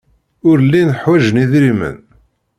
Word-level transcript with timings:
Ur 0.49 0.57
llin 0.65 0.89
ḥwajen 1.01 1.41
idrimen. 1.43 1.97